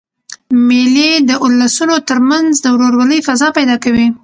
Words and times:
مېلې 0.67 1.11
د 1.29 1.31
اولسونو 1.43 1.95
تر 2.09 2.17
منځ 2.29 2.49
د 2.61 2.65
ورورولۍ 2.75 3.19
فضا 3.27 3.47
پیدا 3.57 3.75
کوي. 3.83 4.07